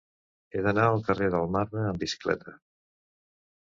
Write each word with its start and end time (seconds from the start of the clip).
He 0.55 0.63
d'anar 0.67 0.85
al 0.93 1.05
carrer 1.11 1.29
del 1.37 1.47
Marne 1.59 1.87
amb 1.93 2.03
bicicleta. 2.07 2.61